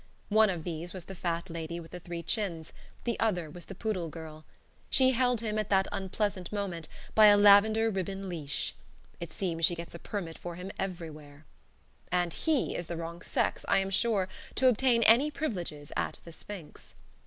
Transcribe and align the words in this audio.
One 0.29 0.49
of 0.49 0.63
these 0.63 0.93
was 0.93 1.03
the 1.05 1.13
fat 1.13 1.47
lady 1.47 1.79
with 1.79 1.91
the 1.91 1.99
three 1.99 2.23
chins; 2.23 2.73
the 3.03 3.19
other 3.19 3.51
was 3.51 3.65
the 3.65 3.75
poodle 3.75 4.09
girl. 4.09 4.45
She 4.89 5.11
held 5.11 5.41
him, 5.41 5.59
at 5.59 5.69
that 5.69 5.87
unpleasant 5.91 6.51
moment, 6.51 6.87
by 7.13 7.27
a 7.27 7.37
lavender 7.37 7.91
ribbon 7.91 8.27
leash. 8.27 8.73
It 9.19 9.31
seems 9.31 9.63
she 9.63 9.75
gets 9.75 9.93
a 9.93 9.99
permit 9.99 10.39
for 10.39 10.55
him 10.55 10.71
everywhere. 10.79 11.45
And 12.11 12.33
he 12.33 12.75
is 12.75 12.87
the 12.87 12.97
wrong 12.97 13.21
sex, 13.21 13.63
I 13.67 13.77
am 13.77 13.91
sure, 13.91 14.27
to 14.55 14.67
obtain 14.69 15.03
any 15.03 15.29
privileges 15.29 15.91
at 15.95 16.17
"The 16.25 16.31
Sphinx." 16.31 16.95